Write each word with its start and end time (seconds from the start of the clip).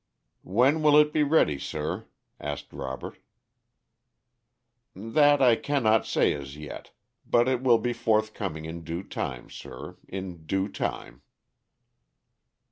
"When 0.41 0.81
will 0.81 0.97
it 0.97 1.13
be 1.13 1.21
ready, 1.21 1.59
sir?" 1.59 2.07
asked 2.39 2.73
Robert. 2.73 3.19
"That 4.95 5.43
I 5.43 5.55
can 5.55 5.83
not 5.83 6.07
say 6.07 6.33
as 6.33 6.57
yet, 6.57 6.89
but 7.23 7.47
it 7.47 7.61
will 7.61 7.77
be 7.77 7.93
forthcoming 7.93 8.65
in 8.65 8.83
due 8.83 9.03
time, 9.03 9.51
sir; 9.51 9.97
in 10.07 10.47
due 10.47 10.69
time." 10.69 11.21